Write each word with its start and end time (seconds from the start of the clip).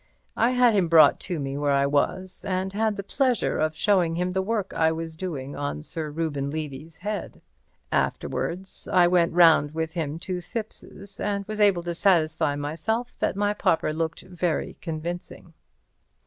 I 0.35 0.49
had 0.49 0.73
him 0.75 0.87
brought 0.87 1.19
to 1.29 1.39
me 1.39 1.59
where 1.59 1.69
I 1.69 1.85
was, 1.85 2.43
and 2.43 2.73
had 2.73 2.95
the 2.95 3.03
pleasure 3.03 3.59
of 3.59 3.75
showing 3.75 4.15
him 4.15 4.31
the 4.33 4.41
work 4.41 4.73
I 4.75 4.91
was 4.91 5.15
doing 5.15 5.55
on 5.55 5.83
Sir 5.83 6.09
Reuben 6.09 6.49
Levy's 6.49 6.97
head. 6.97 7.39
Afterwards 7.91 8.87
I 8.91 9.05
went 9.05 9.33
round 9.33 9.75
with 9.75 9.93
him 9.93 10.17
to 10.17 10.37
Thipps's 10.41 11.19
and 11.19 11.45
was 11.45 11.59
able 11.59 11.83
to 11.83 11.93
satisfy 11.93 12.55
myself 12.55 13.15
that 13.19 13.35
my 13.35 13.53
pauper 13.53 13.93
looked 13.93 14.21
very 14.23 14.75
convincing. 14.81 15.53